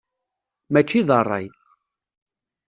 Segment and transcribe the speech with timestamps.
[0.71, 1.47] Mačči d rray.